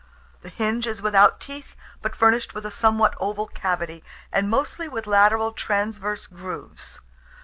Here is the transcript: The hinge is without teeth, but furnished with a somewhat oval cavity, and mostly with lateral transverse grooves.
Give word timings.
The 0.41 0.49
hinge 0.49 0.87
is 0.87 1.03
without 1.03 1.39
teeth, 1.39 1.75
but 2.01 2.15
furnished 2.15 2.55
with 2.55 2.65
a 2.65 2.71
somewhat 2.71 3.13
oval 3.19 3.45
cavity, 3.45 4.03
and 4.33 4.49
mostly 4.49 4.87
with 4.87 5.05
lateral 5.05 5.51
transverse 5.51 6.25
grooves. 6.25 7.01